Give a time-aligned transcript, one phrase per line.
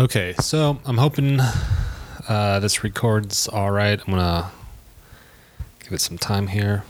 [0.00, 1.38] Okay, so I'm hoping
[2.26, 4.00] uh, this records all right.
[4.00, 4.50] I'm gonna
[5.80, 6.82] give it some time here.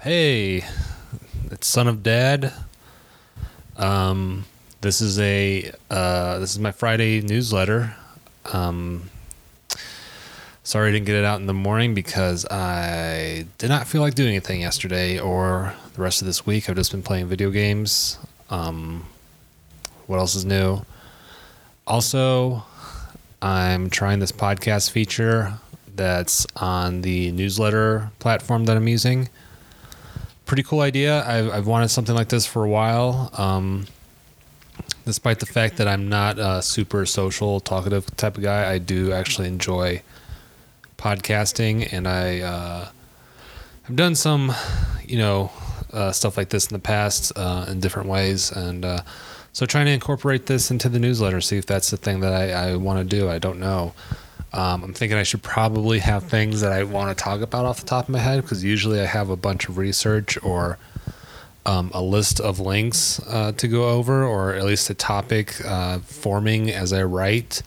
[0.00, 0.64] Hey,
[1.50, 2.52] it's son of dad.
[3.76, 4.44] Um,
[4.80, 7.96] this is a uh, this is my Friday newsletter.
[8.52, 9.10] Um,
[10.62, 14.14] sorry I didn't get it out in the morning because I did not feel like
[14.14, 16.68] doing anything yesterday or the rest of this week.
[16.68, 18.18] I've just been playing video games.
[18.50, 19.06] Um,
[20.06, 20.82] what else is new?
[21.86, 22.64] Also,
[23.40, 25.54] I'm trying this podcast feature
[25.94, 29.30] that's on the newsletter platform that I'm using.
[30.44, 31.26] Pretty cool idea.
[31.26, 33.30] I've, I've wanted something like this for a while.
[33.32, 33.86] Um,
[35.06, 39.12] despite the fact that I'm not a super social, talkative type of guy, I do
[39.12, 40.02] actually enjoy
[40.98, 42.88] podcasting, and I uh,
[43.84, 44.52] have done some,
[45.06, 45.50] you know,
[45.92, 49.00] uh, stuff like this in the past uh, in different ways, and uh,
[49.52, 52.72] so trying to incorporate this into the newsletter, see if that's the thing that I,
[52.72, 53.30] I want to do.
[53.30, 53.94] I don't know.
[54.52, 57.80] Um, I'm thinking I should probably have things that I want to talk about off
[57.80, 60.78] the top of my head because usually I have a bunch of research or
[61.66, 65.98] um, a list of links uh, to go over, or at least a topic uh,
[66.00, 67.62] forming as I write.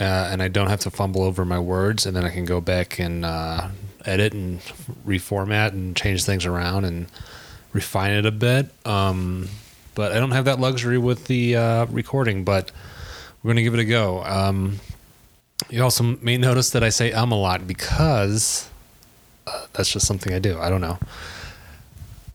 [0.00, 2.60] Uh, and I don't have to fumble over my words, and then I can go
[2.60, 3.68] back and uh,
[4.04, 4.60] edit and
[5.06, 7.06] reformat and change things around and
[7.72, 8.70] refine it a bit.
[8.86, 9.48] Um,
[9.94, 12.70] but I don't have that luxury with the uh, recording, but
[13.42, 14.22] we're going to give it a go.
[14.24, 14.80] Um,
[15.70, 18.70] you also may notice that I say um a lot because
[19.46, 20.58] uh, that's just something I do.
[20.58, 20.98] I don't know.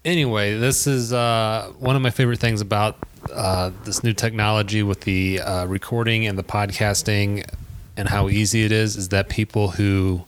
[0.03, 2.97] Anyway, this is uh, one of my favorite things about
[3.31, 7.49] uh, this new technology with the uh, recording and the podcasting
[7.95, 10.25] and how easy it is is that people who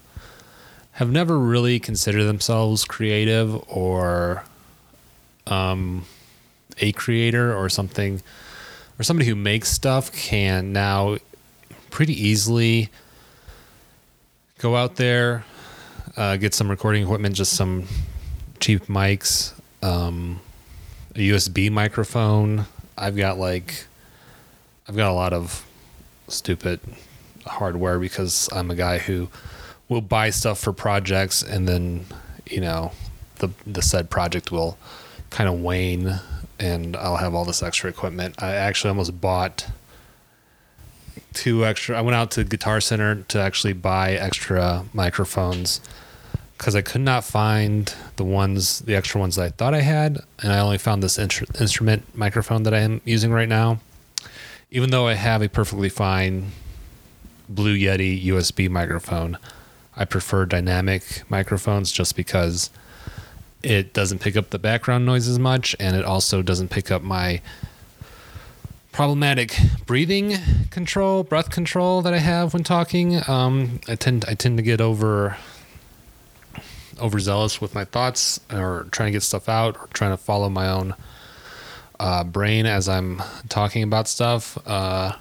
[0.96, 4.46] have never really considered themselves creative or
[5.46, 6.06] um,
[6.80, 8.22] a creator or something
[8.98, 11.18] or somebody who makes stuff can now
[11.90, 12.90] pretty easily
[14.60, 15.44] go out there,
[16.16, 17.86] uh, get some recording equipment, just some
[18.62, 19.54] cheap mics,
[19.84, 20.40] um,
[21.14, 22.66] a USB microphone.
[22.98, 23.86] I've got like,
[24.88, 25.66] I've got a lot of
[26.30, 26.80] stupid
[27.46, 29.28] hardware because I'm a guy who
[29.90, 32.06] will buy stuff for projects and then,
[32.46, 32.92] you know,
[33.40, 34.78] the the said project will
[35.30, 36.20] kind of wane
[36.60, 38.42] and I'll have all this extra equipment.
[38.42, 39.68] I actually almost bought
[41.34, 41.98] two extra.
[41.98, 45.82] I went out to Guitar Center to actually buy extra microphones
[46.58, 50.22] because I could not find the ones, the extra ones that I thought I had,
[50.42, 53.80] and I only found this instru- instrument microphone that I am using right now.
[54.72, 56.52] Even though I have a perfectly fine
[57.50, 59.38] Blue Yeti USB microphone,
[59.98, 62.70] I prefer dynamic microphones just because
[63.64, 67.02] it doesn't pick up the background noise as much and it also doesn't pick up
[67.02, 67.42] my
[68.92, 70.38] problematic breathing
[70.70, 73.22] control breath control that i have when talking.
[73.28, 75.36] Um, i tend i tend to get over
[77.02, 80.70] overzealous with my thoughts or trying to get stuff out or trying to follow my
[80.70, 80.94] own
[82.00, 84.58] uh, brain as i'm talking about stuff.
[84.66, 85.14] Uh,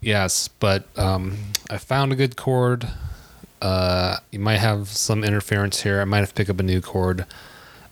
[0.00, 1.36] yes but um,
[1.70, 2.88] i found a good cord
[3.60, 6.00] uh, you might have some interference here.
[6.00, 7.26] I might have to pick up a new cord.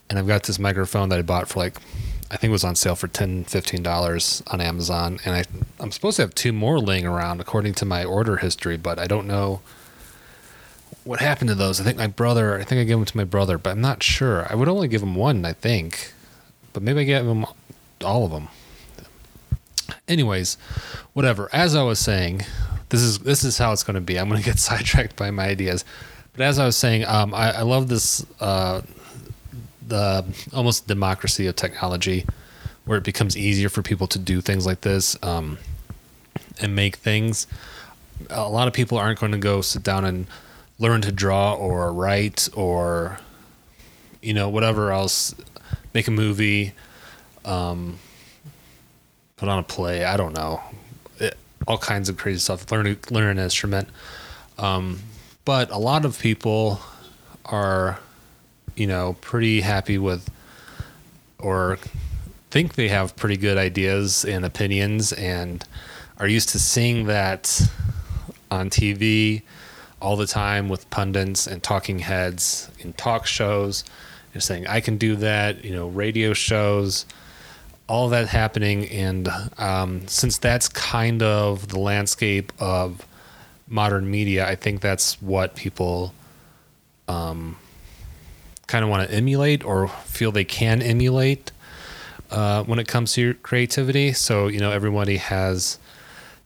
[0.08, 1.76] And I've got this microphone that I bought for like,
[2.30, 5.18] I think it was on sale for $10, $15 on Amazon.
[5.24, 5.44] And I,
[5.80, 9.06] I'm supposed to have two more laying around according to my order history, but I
[9.06, 9.60] don't know
[11.04, 11.80] what happened to those.
[11.80, 14.02] I think my brother, I think I gave them to my brother, but I'm not
[14.02, 14.46] sure.
[14.50, 16.12] I would only give him one, I think.
[16.72, 17.46] But maybe I gave him
[18.04, 18.48] all of them.
[20.06, 20.56] Anyways,
[21.12, 21.48] whatever.
[21.52, 22.42] As I was saying,
[22.88, 24.18] this is this is how it's going to be.
[24.18, 25.84] I'm going to get sidetracked by my ideas,
[26.32, 28.82] but as I was saying, um, I, I, love this uh,
[29.86, 32.26] the almost democracy of technology,
[32.84, 35.58] where it becomes easier for people to do things like this um,
[36.60, 37.46] and make things.
[38.30, 40.26] A lot of people aren't going to go sit down and
[40.78, 43.20] learn to draw or write or
[44.22, 45.34] you know whatever else,
[45.94, 46.72] make a movie.
[47.44, 47.98] Um,
[49.36, 50.04] put on a play.
[50.04, 50.60] I don't know
[51.68, 52.72] all kinds of crazy stuff.
[52.72, 53.88] Learn learn an instrument,
[54.58, 55.00] um,
[55.44, 56.80] but a lot of people
[57.44, 58.00] are,
[58.74, 60.28] you know, pretty happy with,
[61.38, 61.78] or
[62.50, 65.64] think they have pretty good ideas and opinions, and
[66.16, 67.60] are used to seeing that
[68.50, 69.42] on TV
[70.00, 73.84] all the time with pundits and talking heads in talk shows.
[74.32, 77.04] and saying I can do that, you know, radio shows
[77.88, 83.06] all that happening, and um, since that's kind of the landscape of
[83.66, 86.14] modern media, I think that's what people
[87.08, 87.56] um,
[88.66, 91.52] kind of want to emulate or feel they can emulate.
[92.30, 94.12] uh, when it comes to your creativity.
[94.12, 95.78] So you know, everybody has.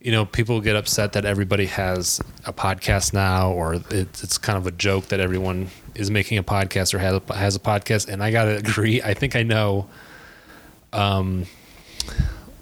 [0.01, 4.59] You know, people get upset that everybody has a podcast now, or it, it's kind
[4.59, 8.09] of a joke that everyone is making a podcast or has a, has a podcast.
[8.09, 9.01] And I gotta agree.
[9.01, 9.87] I think I know,
[10.93, 11.47] um,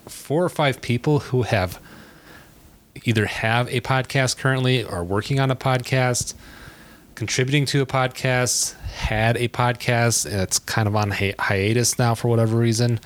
[0.07, 1.81] four or five people who have
[3.05, 6.35] either have a podcast currently or working on a podcast,
[7.15, 12.15] contributing to a podcast, had a podcast, and it's kind of on hi- hiatus now
[12.15, 13.01] for whatever reason.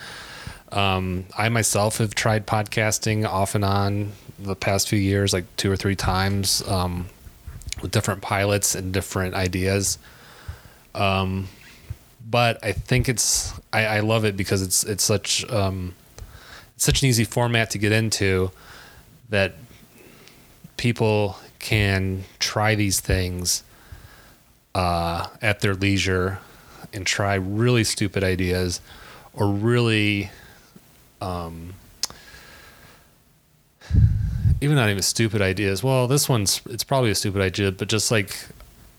[0.72, 5.70] Um, I myself have tried podcasting off and on the past few years, like two
[5.70, 7.06] or three times, um,
[7.80, 9.98] with different pilots and different ideas.
[10.94, 11.48] Um,
[12.28, 15.94] but I think it's I, I love it because it's it's such um,
[16.74, 18.50] it's such an easy format to get into
[19.28, 19.54] that
[20.76, 23.62] people can try these things
[24.74, 26.38] uh, at their leisure
[26.92, 28.80] and try really stupid ideas
[29.32, 30.30] or really
[31.20, 31.74] um,
[34.60, 35.82] even not even stupid ideas.
[35.82, 38.46] Well this one's it's probably a stupid idea but just like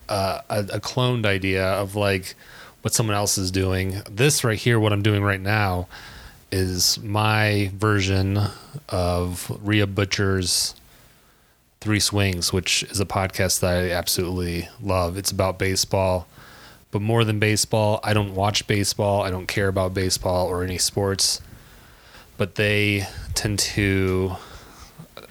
[0.10, 2.36] uh, a, a cloned idea of like
[2.86, 5.88] what someone else is doing this right here what i'm doing right now
[6.52, 8.40] is my version
[8.88, 10.76] of Rhea Butcher's
[11.82, 15.18] Three Swings, which is a podcast that I absolutely love.
[15.18, 16.28] It's about baseball,
[16.92, 19.22] but more than baseball, I don't watch baseball.
[19.22, 21.42] I don't care about baseball or any sports,
[22.38, 24.36] but they tend to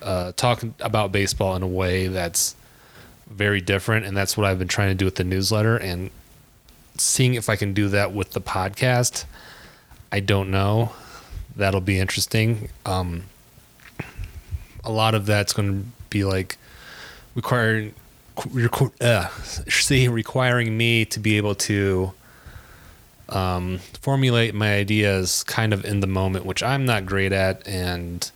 [0.02, 2.54] uh, talk about baseball in a way that's
[3.30, 4.04] very different.
[4.04, 6.10] And that's what I've been trying to do with the newsletter and
[6.96, 9.24] seeing if I can do that with the podcast.
[10.12, 10.92] I don't know
[11.56, 12.68] that'll be interesting.
[12.84, 13.24] Um,
[14.82, 16.56] a lot of that's going to be like
[17.34, 17.94] requiring,
[19.00, 22.12] uh, see, requiring me to be able to
[23.28, 28.30] um, formulate my ideas kind of in the moment, which I'm not great at and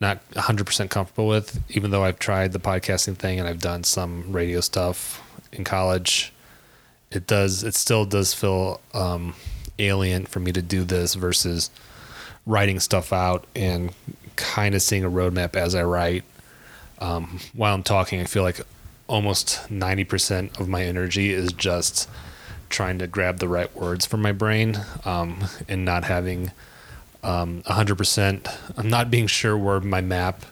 [0.00, 4.32] not 100% comfortable with, even though I've tried the podcasting thing and I've done some
[4.32, 5.22] radio stuff
[5.52, 6.31] in college.
[7.14, 9.34] It does, it still does feel um,
[9.78, 11.70] alien for me to do this versus
[12.46, 13.92] writing stuff out and
[14.36, 16.24] kind of seeing a roadmap as I write.
[16.98, 18.60] Um, while I'm talking, I feel like
[19.06, 22.08] almost 90% of my energy is just
[22.70, 26.50] trying to grab the right words from my brain um, and not having
[27.22, 28.78] um, 100%.
[28.78, 30.44] I'm not being sure where my map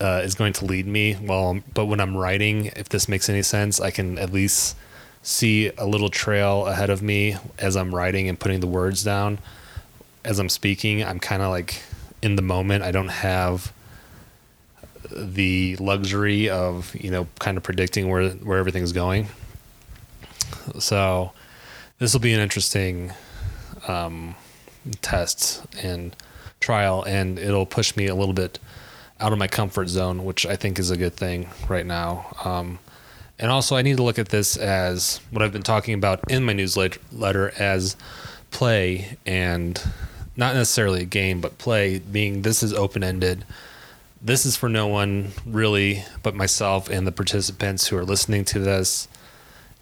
[0.00, 1.16] uh, is going to lead me.
[1.20, 4.76] Well, but when I'm writing, if this makes any sense, I can at least
[5.24, 9.38] see a little trail ahead of me as I'm writing and putting the words down
[10.24, 11.82] as I'm speaking, I'm kind of like
[12.22, 12.82] in the moment.
[12.82, 13.72] I don't have
[15.10, 19.28] the luxury of you know kind of predicting where where everything's going.
[20.78, 21.32] So
[21.98, 23.12] this will be an interesting
[23.86, 24.34] um,
[25.02, 26.16] test and
[26.58, 28.58] trial, and it'll push me a little bit
[29.20, 32.34] out of my comfort zone, which I think is a good thing right now.
[32.44, 32.78] Um,
[33.38, 36.44] and also, I need to look at this as what I've been talking about in
[36.44, 37.96] my newsletter as
[38.50, 39.80] play and
[40.36, 43.44] not necessarily a game, but play, being this is open ended.
[44.22, 48.58] This is for no one really but myself and the participants who are listening to
[48.58, 49.08] this.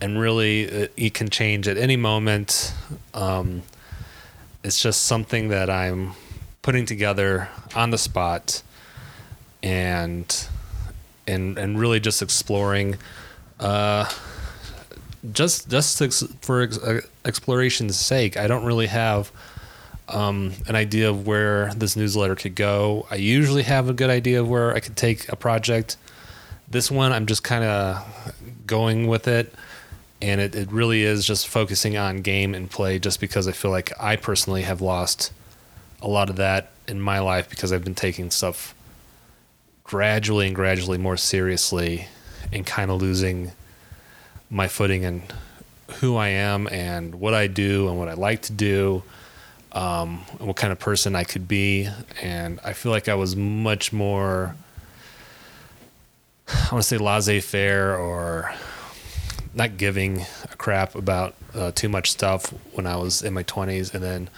[0.00, 2.74] And really, it, it can change at any moment.
[3.14, 3.62] Um,
[4.64, 6.12] it's just something that I'm
[6.62, 8.62] putting together on the spot
[9.62, 10.48] and
[11.26, 12.96] and and really just exploring
[13.62, 14.08] uh,
[15.32, 16.02] just just
[16.42, 19.30] for uh, exploration's sake i don't really have
[20.08, 23.06] um, an idea of where this newsletter could go.
[23.10, 25.96] I usually have a good idea of where I could take a project.
[26.68, 28.34] This one, I'm just kind of
[28.66, 29.52] going with it.
[30.20, 33.70] And it, it really is just focusing on game and play just because I feel
[33.70, 35.32] like I personally have lost
[36.00, 38.74] a lot of that in my life because I've been taking stuff
[39.82, 42.06] gradually and gradually more seriously
[42.52, 43.52] and kind of losing
[44.50, 45.22] my footing and
[46.00, 49.02] who I am and what I do and what I like to do
[49.72, 51.88] um, what kind of person I could be.
[52.20, 54.54] And I feel like I was much more,
[56.48, 58.54] I want to say laissez faire or
[59.54, 63.94] not giving a crap about uh, too much stuff when I was in my 20s.
[63.94, 64.30] And then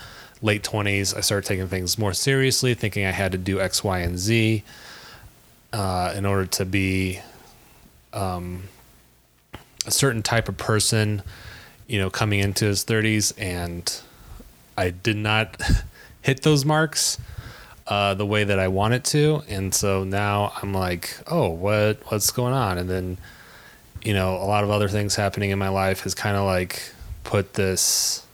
[0.43, 3.99] late 20s, I started taking things more seriously, thinking I had to do X, Y,
[3.99, 4.63] and Z
[5.73, 7.21] uh, in order to be
[8.15, 8.65] um,
[9.87, 11.23] a certain type of person,
[11.87, 13.33] you know, coming into his 30s.
[13.39, 14.01] And
[14.77, 15.61] I did not
[16.23, 17.19] hit those marks
[17.87, 22.31] uh, the way that I wanted to, and so now I'm like, oh, what what's
[22.31, 22.79] going on?
[22.79, 23.19] And then,
[24.03, 26.81] you know, a lot of other things happening in my life has kind of like
[27.25, 28.27] put this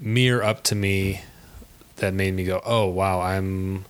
[0.00, 1.20] mirror up to me
[1.96, 3.84] that made me go, "Oh wow, I'm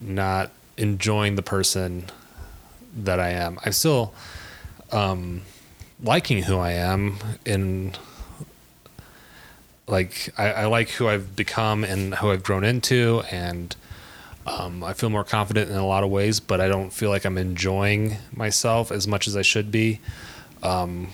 [0.00, 2.10] not enjoying the person
[2.96, 3.58] that I am.
[3.64, 4.14] I'm still
[4.92, 5.42] um,
[6.02, 7.98] liking who I am and
[9.86, 13.74] like I, I, like who I've become and who I've grown into and
[14.46, 17.24] um, I feel more confident in a lot of ways, but I don't feel like
[17.24, 20.00] I'm enjoying myself as much as I should be.
[20.62, 21.08] Um,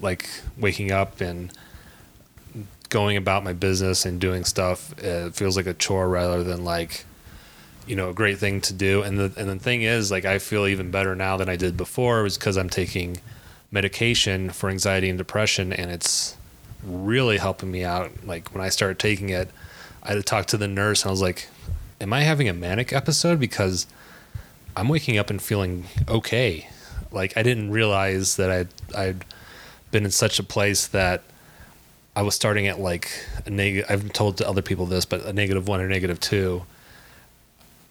[0.00, 1.52] like waking up and
[2.88, 7.04] going about my business and doing stuff, it feels like a chore rather than like
[7.86, 9.02] you know a great thing to do.
[9.02, 11.76] And the and the thing is like I feel even better now than I did
[11.76, 13.18] before was because I'm taking
[13.70, 16.36] medication for anxiety and depression and it's
[16.84, 18.10] really helping me out.
[18.24, 19.50] Like when I started taking it
[20.02, 21.48] I had to talk to the nurse and I was like
[22.00, 23.40] am I having a manic episode?
[23.40, 23.86] Because
[24.76, 26.68] I'm waking up and feeling okay.
[27.10, 29.24] Like I didn't realize that I'd I'd
[29.90, 31.22] been in such a place that
[32.14, 33.10] I was starting at like
[33.44, 36.62] a negative I've told to other people this but a negative 1 or negative 2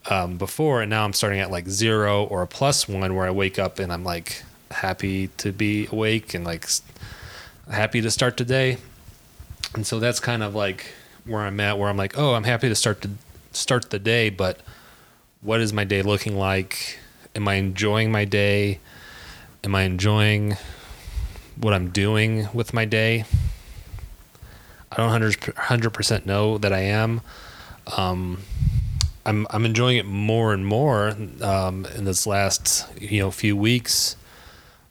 [0.09, 3.31] um, before, and now I'm starting at like zero or a plus one, where I
[3.31, 6.67] wake up and I'm like happy to be awake and like
[7.69, 8.77] happy to start the day.
[9.73, 10.93] And so that's kind of like
[11.25, 13.11] where I'm at, where I'm like, oh, I'm happy to start to
[13.51, 14.59] start the day, but
[15.41, 16.99] what is my day looking like?
[17.35, 18.79] Am I enjoying my day?
[19.63, 20.57] Am I enjoying
[21.55, 23.25] what I'm doing with my day?
[24.91, 27.21] I don't 100% know that I am.
[27.97, 28.41] Um,
[29.25, 34.15] I'm I'm enjoying it more and more um, in this last you know few weeks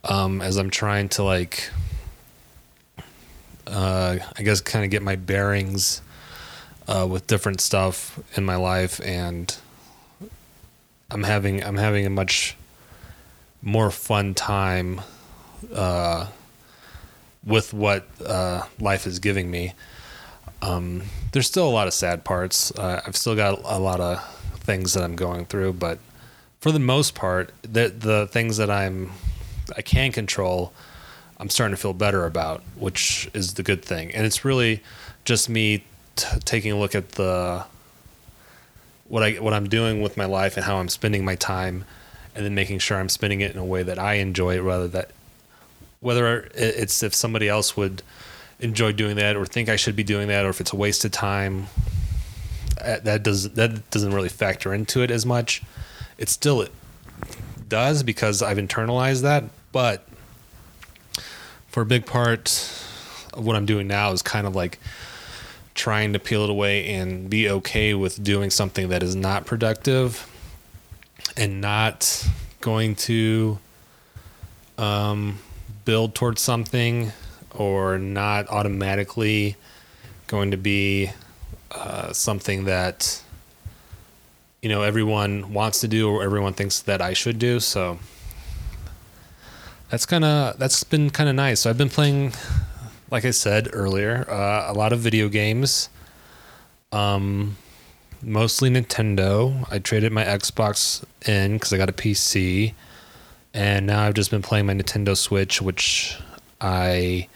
[0.02, 1.70] um, as I'm trying to like
[3.66, 6.02] uh, I guess kind of get my bearings
[6.88, 9.54] uh, with different stuff in my life and
[11.10, 12.56] I'm having I'm having a much
[13.62, 15.00] more fun time
[15.72, 16.26] uh,
[17.46, 19.74] with what uh, life is giving me.
[20.62, 22.70] Um, there's still a lot of sad parts.
[22.70, 24.24] Uh, I've still got a lot of
[24.60, 25.98] things that I'm going through, but
[26.60, 29.12] for the most part, the the things that I'm
[29.76, 30.72] I can control,
[31.38, 34.14] I'm starting to feel better about, which is the good thing.
[34.14, 34.82] And it's really
[35.24, 35.84] just me
[36.16, 37.64] t- taking a look at the
[39.08, 41.84] what I what I'm doing with my life and how I'm spending my time,
[42.34, 44.88] and then making sure I'm spending it in a way that I enjoy it, rather
[44.88, 45.10] that
[46.00, 48.02] whether it's if somebody else would
[48.60, 51.04] enjoy doing that or think I should be doing that or if it's a waste
[51.04, 51.66] of time.
[52.80, 55.62] Uh, that does that doesn't really factor into it as much.
[56.18, 56.72] It still it
[57.68, 60.06] does because I've internalized that, but
[61.68, 62.48] for a big part
[63.32, 64.78] of what I'm doing now is kind of like
[65.74, 70.30] trying to peel it away and be okay with doing something that is not productive
[71.36, 72.28] and not
[72.60, 73.58] going to
[74.78, 75.38] um,
[75.84, 77.12] build towards something
[77.54, 79.56] or not automatically
[80.26, 81.10] going to be
[81.70, 83.22] uh, something that
[84.62, 87.60] you know everyone wants to do or everyone thinks that I should do.
[87.60, 87.98] So
[89.90, 91.60] that's kind of that's been kind of nice.
[91.60, 92.32] So I've been playing,
[93.10, 95.88] like I said earlier, uh, a lot of video games.
[96.92, 97.56] Um,
[98.22, 99.66] mostly Nintendo.
[99.70, 102.74] I traded my Xbox in because I got a PC,
[103.52, 106.16] and now I've just been playing my Nintendo Switch, which
[106.60, 107.28] I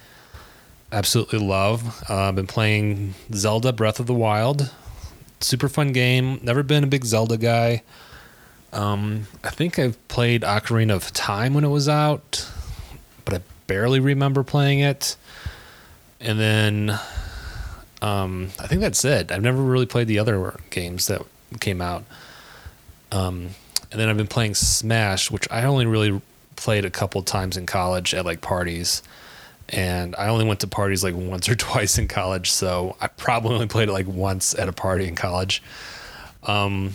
[0.93, 2.05] absolutely love.
[2.09, 4.71] Uh, I've been playing Zelda Breath of the Wild.
[5.41, 6.41] Super fun game.
[6.43, 7.83] Never been a big Zelda guy.
[8.73, 12.51] Um, I think I've played Ocarina of Time when it was out,
[13.25, 15.17] but I barely remember playing it.
[16.21, 16.99] And then
[18.03, 19.31] um, I think that's it.
[19.31, 21.23] I've never really played the other games that
[21.61, 22.05] came out.
[23.11, 23.51] Um,
[23.91, 26.21] and then I've been playing Smash, which I only really
[26.57, 29.03] played a couple times in college at like parties
[29.69, 33.55] and I only went to parties like once or twice in college, so I probably
[33.55, 35.63] only played it like once at a party in college.
[36.45, 36.95] Um,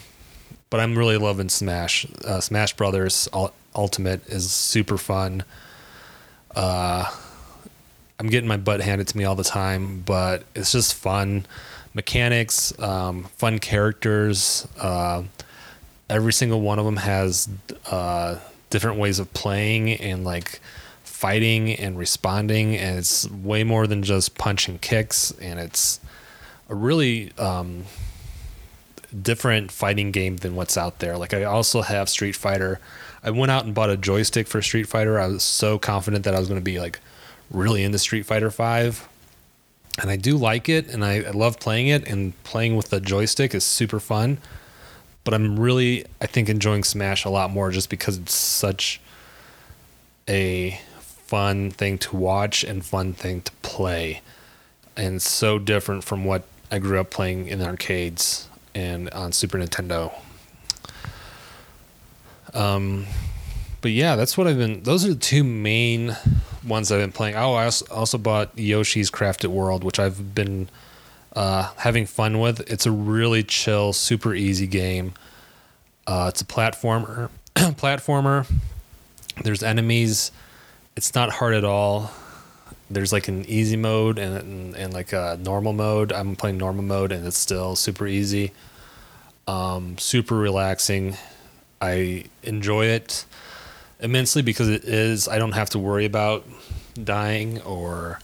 [0.69, 2.07] but I'm really loving Smash.
[2.25, 3.29] Uh, Smash Brothers
[3.75, 5.43] Ultimate is super fun.
[6.55, 7.05] Uh,
[8.19, 11.45] I'm getting my butt handed to me all the time, but it's just fun
[11.93, 14.67] mechanics, um, fun characters.
[14.79, 15.23] Uh,
[16.09, 17.49] every single one of them has
[17.89, 18.39] uh,
[18.69, 20.59] different ways of playing and like
[21.23, 26.01] fighting and responding, and it's way more than just punch and kicks, and it's
[26.67, 27.85] a really um,
[29.21, 31.17] different fighting game than what's out there.
[31.17, 32.81] Like I also have Street Fighter.
[33.23, 35.17] I went out and bought a joystick for Street Fighter.
[35.17, 36.99] I was so confident that I was going to be like
[37.49, 39.07] really into Street Fighter Five,
[40.01, 42.05] and I do like it, and I, I love playing it.
[42.05, 44.39] And playing with the joystick is super fun.
[45.23, 48.99] But I'm really, I think, enjoying Smash a lot more just because it's such
[50.27, 50.81] a
[51.25, 54.21] fun thing to watch and fun thing to play.
[54.95, 60.13] and so different from what I grew up playing in arcades and on Super Nintendo.
[62.53, 63.05] Um,
[63.81, 64.83] but yeah, that's what I've been.
[64.83, 66.15] Those are the two main
[66.65, 67.35] ones I've been playing.
[67.35, 70.69] Oh, I also bought Yoshi's Crafted World, which I've been
[71.35, 72.59] uh, having fun with.
[72.71, 75.13] It's a really chill, super easy game.
[76.05, 77.29] Uh, it's a platformer.
[77.55, 78.49] platformer.
[79.43, 80.31] There's enemies.
[80.95, 82.11] It's not hard at all.
[82.89, 86.11] There's like an easy mode and, and, and like a normal mode.
[86.11, 88.51] I'm playing normal mode and it's still super easy.
[89.47, 91.17] Um, super relaxing.
[91.81, 93.25] I enjoy it
[93.99, 95.27] immensely because it is.
[95.27, 96.45] I don't have to worry about
[97.01, 98.19] dying or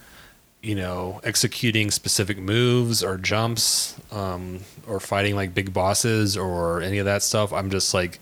[0.62, 7.00] you know executing specific moves or jumps um, or fighting like big bosses or any
[7.00, 7.52] of that stuff.
[7.52, 8.20] I'm just like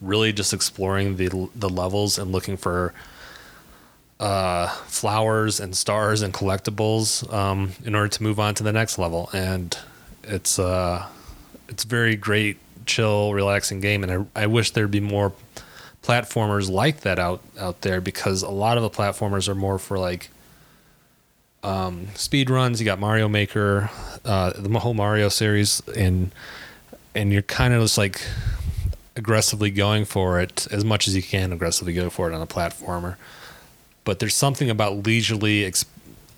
[0.00, 2.94] really just exploring the the levels and looking for
[4.20, 8.98] uh, flowers and stars and collectibles um, in order to move on to the next
[8.98, 9.30] level.
[9.32, 9.76] And
[10.22, 11.06] it's uh,
[11.68, 14.04] it's very great, chill, relaxing game.
[14.04, 15.32] And I I wish there'd be more
[16.04, 19.98] platformers like that out out there because a lot of the platformers are more for
[19.98, 20.28] like
[21.62, 22.78] um, speed runs.
[22.78, 23.90] You got Mario Maker,
[24.24, 26.30] uh, the whole Mario series, and
[27.14, 28.20] and you're kind of just like
[29.16, 32.46] aggressively going for it as much as you can aggressively go for it on a
[32.46, 33.16] platformer.
[34.04, 35.84] But there's something about leisurely ex-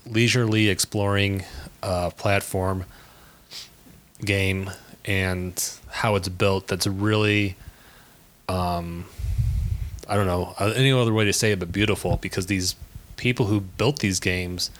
[0.05, 1.43] leisurely exploring
[1.81, 2.85] a platform
[4.23, 4.69] game
[5.05, 7.55] and how it's built that's really
[8.47, 9.05] um,
[10.07, 12.75] I don't know uh, any other way to say it but beautiful because these
[13.17, 14.71] people who built these games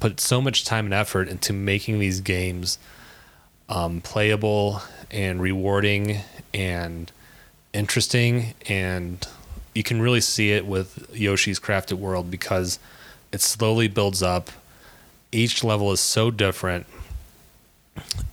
[0.00, 2.78] put so much time and effort into making these games
[3.68, 6.20] um, playable and rewarding
[6.52, 7.10] and
[7.72, 9.26] interesting and
[9.74, 12.78] you can really see it with Yoshi's Crafted World because
[13.32, 14.50] it slowly builds up.
[15.30, 16.86] Each level is so different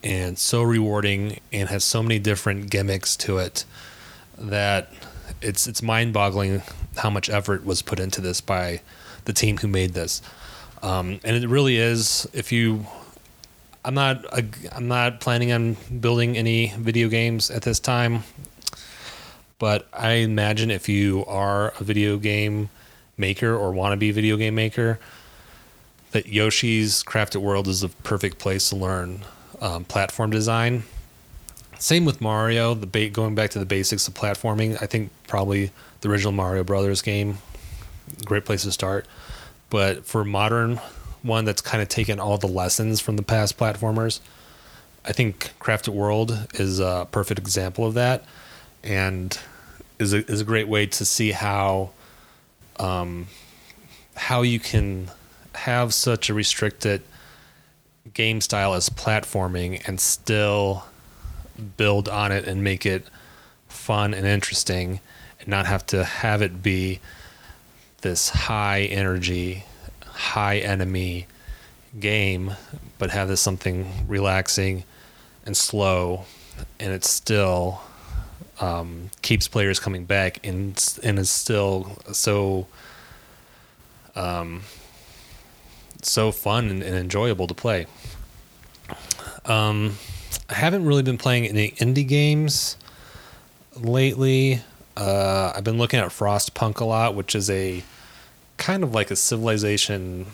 [0.04, 3.66] and so rewarding and has so many different gimmicks to it
[4.38, 4.92] that
[5.42, 6.62] it's it's mind-boggling
[6.98, 8.82] how much effort was put into this by
[9.26, 10.22] the team who made this.
[10.82, 12.86] Um, and it really is if you
[13.84, 14.26] I'm not
[14.74, 18.24] I'm not planning on building any video games at this time.
[19.60, 22.70] But I imagine if you are a video game
[23.18, 25.00] maker or want to be video game maker,
[26.12, 29.22] that Yoshi's Crafted World is the perfect place to learn
[29.62, 30.84] um, platform design.
[31.78, 32.74] Same with Mario.
[32.74, 36.64] The ba- going back to the basics of platforming, I think probably the original Mario
[36.64, 37.38] Brothers game,
[38.26, 39.06] great place to start.
[39.70, 40.80] But for modern
[41.22, 44.20] one that's kind of taken all the lessons from the past platformers.
[45.06, 48.24] I think Crafted World is a perfect example of that,
[48.84, 49.40] and
[49.98, 51.92] is a, is a great way to see how
[52.78, 53.28] um,
[54.16, 55.10] how you can
[55.54, 57.02] have such a restricted
[58.14, 60.86] game style as platforming and still
[61.78, 63.06] build on it and make it
[63.68, 65.00] fun and interesting
[65.40, 67.00] and not have to have it be
[68.02, 69.66] this high energy
[70.20, 71.26] high enemy
[71.98, 72.54] game,
[72.98, 74.84] but have this something relaxing
[75.46, 76.26] and slow,
[76.80, 77.82] and it's still
[78.60, 82.68] um, keeps players coming back and and is still so
[84.16, 84.64] um,
[86.02, 87.86] so fun and, and, enjoyable to play.
[89.46, 89.98] Um,
[90.50, 92.78] I haven't really been playing any indie games
[93.76, 94.62] lately.
[94.98, 97.84] Uh, I've been looking at Frostpunk a lot, which is a
[98.58, 100.26] kind of like a civilization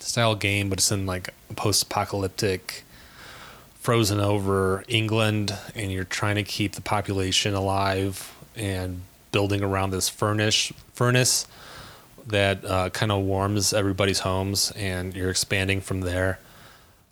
[0.00, 2.84] style game, but it's in like a post apocalyptic,
[3.82, 10.08] frozen over England, and you're trying to keep the population alive and building around this
[10.08, 11.48] furnace furnace
[12.28, 16.38] that uh, kind of warms everybody's homes, and you're expanding from there.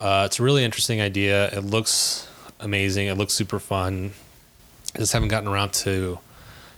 [0.01, 1.49] Uh, it's a really interesting idea.
[1.49, 2.29] It looks
[2.61, 3.09] amazing.
[3.09, 4.13] It looks super fun.
[4.95, 6.21] I just haven't gotten around to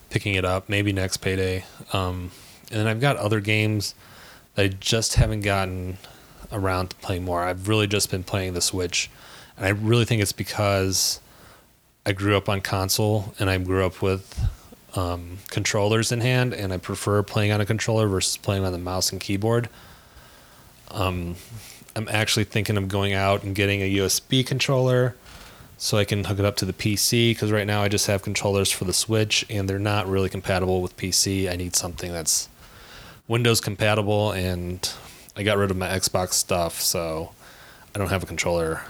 [0.09, 0.71] picking it up.
[0.71, 1.65] Maybe next payday.
[1.93, 2.31] Um,
[2.71, 3.95] and then I've got other games
[4.55, 5.99] that I just haven't gotten
[6.51, 7.43] around to playing more.
[7.43, 9.11] I've really just been playing the Switch,
[9.57, 11.21] and I really think it's because
[12.05, 14.39] I grew up on console and I grew up with
[14.95, 18.79] um, controllers in hand, and I prefer playing on a controller versus playing on the
[18.79, 19.69] mouse and keyboard.
[20.91, 21.37] Um,
[21.97, 25.15] I'm actually thinking of going out and getting a USB controller
[25.79, 28.23] so I can hook it up to the PC because right now I just have
[28.23, 31.51] controllers for the Switch and they're not really compatible with PC.
[31.51, 32.49] I need something that's
[33.29, 34.91] Windows compatible, and
[35.37, 37.33] I got rid of my Xbox stuff, so
[37.95, 38.83] I don't have a controller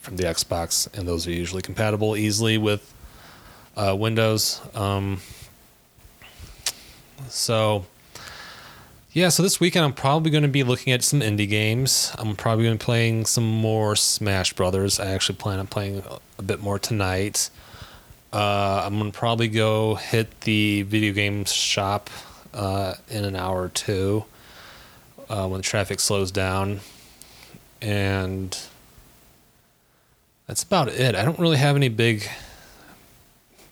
[0.00, 2.92] from the Xbox, and those are usually compatible easily with
[3.76, 4.60] uh, Windows.
[4.74, 5.20] Um,
[7.28, 7.84] so
[9.12, 12.12] Yeah, so this weekend I'm probably going to be looking at some indie games.
[12.16, 15.00] I'm probably going to be playing some more Smash Brothers.
[15.00, 16.04] I actually plan on playing
[16.38, 17.50] a bit more tonight.
[18.32, 22.08] Uh, I'm going to probably go hit the video game shop
[22.54, 24.26] uh, in an hour or two
[25.28, 26.78] uh, when the traffic slows down.
[27.82, 28.56] And
[30.50, 31.14] that's about it.
[31.14, 32.28] I don't really have any big,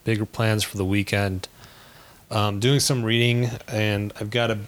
[0.05, 1.49] bigger plans for the weekend.
[2.31, 4.59] Um, doing some reading, and I've got a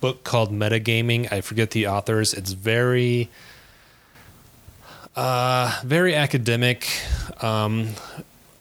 [0.00, 1.32] book called Metagaming.
[1.32, 2.34] I forget the authors.
[2.34, 3.30] It's very,
[5.14, 6.88] uh, very academic.
[7.40, 7.90] Um,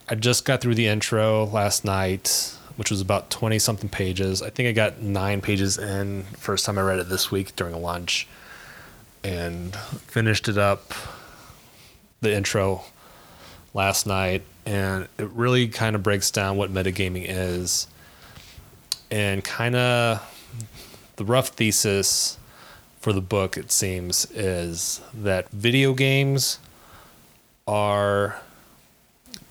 [0.07, 4.43] I just got through the intro last night, which was about 20 something pages.
[4.43, 7.73] I think I got nine pages in first time I read it this week during
[7.81, 8.27] lunch
[9.23, 10.93] and finished it up,
[12.23, 12.83] the intro
[13.73, 14.41] last night.
[14.65, 17.87] And it really kind of breaks down what metagaming is
[19.11, 20.21] and kind of
[21.17, 22.37] the rough thesis
[22.99, 26.57] for the book, it seems, is that video games
[27.67, 28.41] are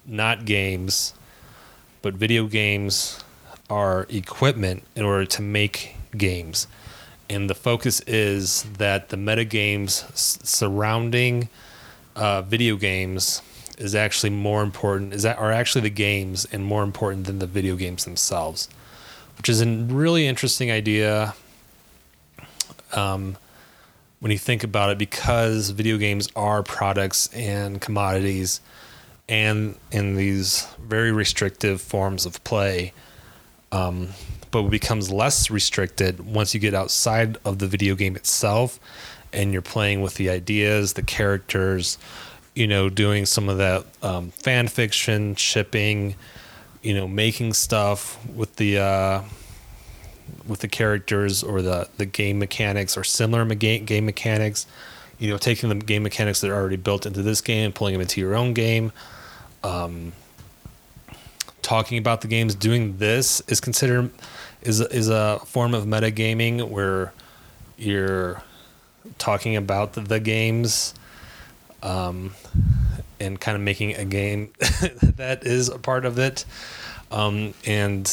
[0.06, 1.14] not games,
[2.00, 3.22] but video games
[3.70, 6.66] are equipment in order to make games.
[7.30, 11.48] And the focus is that the metagames surrounding
[12.16, 13.42] uh, video games
[13.78, 17.46] is actually more important, is that are actually the games and more important than the
[17.46, 18.68] video games themselves,
[19.36, 21.34] which is a really interesting idea
[22.92, 23.36] um,
[24.20, 28.60] when you think about it, because video games are products and commodities,
[29.28, 32.92] and in these very restrictive forms of play,
[33.72, 34.08] um,
[34.50, 38.78] but becomes less restricted once you get outside of the video game itself,
[39.32, 41.98] and you're playing with the ideas, the characters,
[42.54, 46.14] you know, doing some of that um, fan fiction, shipping,
[46.82, 48.78] you know, making stuff with the.
[48.78, 49.22] Uh,
[50.46, 54.66] with the characters or the the game mechanics or similar game mechanics.
[55.18, 58.00] You know, taking the game mechanics that are already built into this game pulling them
[58.00, 58.92] into your own game.
[59.62, 60.12] Um,
[61.60, 64.10] talking about the games, doing this is considered
[64.62, 67.12] is is a form of metagaming where
[67.76, 68.42] you're
[69.18, 70.94] talking about the, games
[71.82, 72.34] um,
[73.20, 74.52] and kind of making a game
[75.16, 76.44] that is a part of it.
[77.10, 78.06] Um, and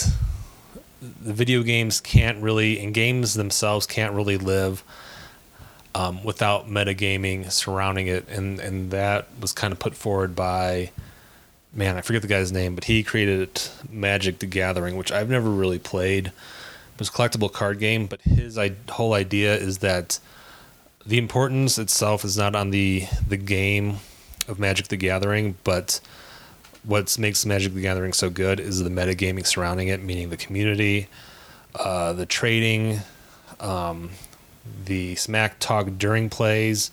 [1.02, 4.84] the video games can't really, and games themselves can't really live
[5.96, 10.92] um, without metagaming surrounding it, and and that was kind of put forward by,
[11.74, 15.50] man, I forget the guy's name, but he created Magic: The Gathering, which I've never
[15.50, 16.28] really played.
[16.28, 20.20] It was a collectible card game, but his I- whole idea is that
[21.06, 23.98] the importance itself is not on the the game
[24.48, 26.00] of Magic: The Gathering, but
[26.84, 31.08] what makes Magic: The Gathering so good is the metagaming surrounding it, meaning the community,
[31.76, 33.00] uh, the trading,
[33.60, 34.12] um,
[34.86, 36.92] the smack talk during plays,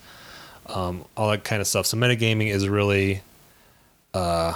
[0.66, 1.86] um, all that kind of stuff.
[1.86, 3.22] So metagaming is really
[4.14, 4.52] uh,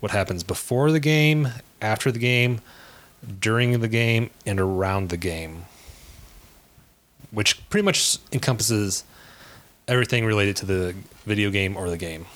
[0.00, 1.48] what happens before the game,
[1.82, 2.60] after the game,
[3.40, 5.64] during the game, and around the game,
[7.30, 9.04] which pretty much encompasses
[9.88, 12.26] everything related to the video game or the game.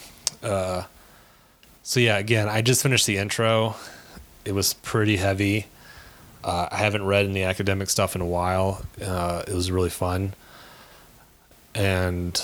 [0.43, 0.85] Uh,
[1.83, 3.77] so yeah, again, I just finished the intro.
[4.45, 5.67] It was pretty heavy.
[6.43, 8.85] Uh, I haven't read any academic stuff in a while.
[9.03, 10.35] Uh, it was really fun,
[11.75, 12.43] and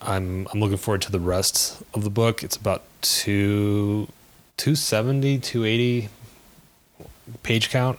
[0.00, 2.44] I'm I'm looking forward to the rest of the book.
[2.44, 4.06] It's about two,
[4.58, 6.08] 270, 280
[7.42, 7.98] page count.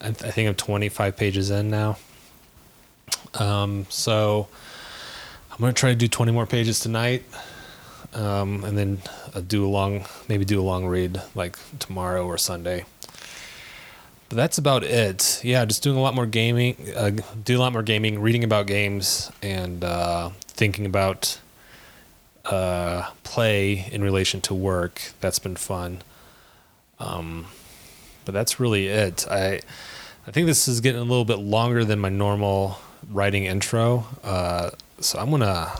[0.00, 1.96] I, th- I think I'm 25 pages in now.
[3.38, 4.48] Um, so
[5.50, 7.24] I'm gonna try to do 20 more pages tonight
[8.14, 9.02] um, and then
[9.34, 12.84] uh, do a long, maybe do a long read like tomorrow or Sunday.
[14.28, 15.40] But that's about it.
[15.44, 17.10] Yeah, just doing a lot more gaming, uh,
[17.44, 21.38] do a lot more gaming, reading about games, and uh, thinking about
[22.44, 25.12] uh, play in relation to work.
[25.20, 26.02] That's been fun.
[26.98, 27.46] Um,
[28.24, 29.26] but that's really it.
[29.30, 29.60] I
[30.26, 32.78] I think this is getting a little bit longer than my normal
[33.10, 34.06] writing intro.
[34.22, 35.72] Uh, so I'm gonna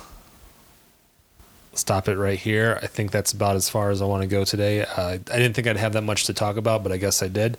[1.72, 2.78] stop it right here.
[2.82, 4.82] I think that's about as far as I want to go today.
[4.82, 7.28] Uh, I didn't think I'd have that much to talk about, but I guess I
[7.28, 7.58] did.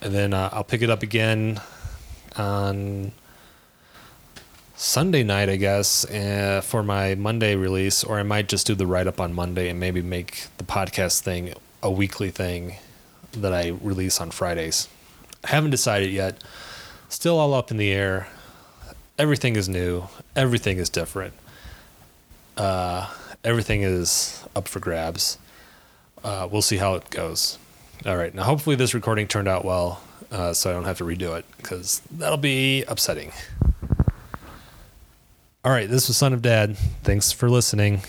[0.00, 1.60] And then uh, I'll pick it up again
[2.36, 3.12] on
[4.74, 8.86] Sunday night, I guess, uh, for my Monday release, or I might just do the
[8.86, 12.76] write up on Monday and maybe make the podcast thing a weekly thing
[13.32, 14.88] that I release on Fridays.
[15.44, 16.42] I haven't decided yet.
[17.08, 18.28] Still all up in the air.
[19.18, 20.04] Everything is new.
[20.34, 21.34] Everything is different.
[22.56, 23.08] Uh,
[23.44, 25.38] everything is up for grabs.
[26.24, 27.58] Uh, we'll see how it goes.
[28.06, 28.34] All right.
[28.34, 30.00] Now, hopefully, this recording turned out well.
[30.32, 33.32] uh, so I don't have to redo it because that'll be upsetting.
[35.64, 36.76] All right, this was Son of Dad.
[37.04, 38.02] Thanks for listening.